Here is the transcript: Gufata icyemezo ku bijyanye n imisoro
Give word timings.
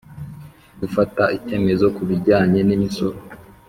Gufata 0.79 1.23
icyemezo 1.37 1.85
ku 1.95 2.01
bijyanye 2.09 2.59
n 2.67 2.69
imisoro 2.75 3.17